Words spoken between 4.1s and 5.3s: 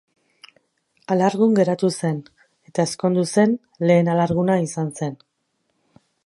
alarguna izan zen.